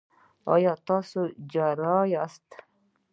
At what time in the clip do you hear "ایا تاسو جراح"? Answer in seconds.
0.53-2.03